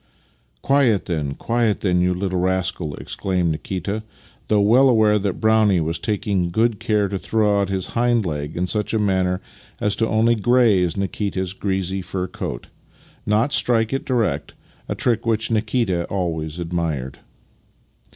[0.63, 4.01] "Quiet then, quiet then, you little rascal!" ex claimed Nikita,
[4.47, 8.57] though well aware that Brownie was taking good care to throw out his hind leg
[8.57, 9.41] in such a manner
[9.79, 12.65] as only to graze Nikita's greasy fur coat,
[13.27, 14.55] not strike it direct—
[14.89, 17.19] a trick which Nikita always admired.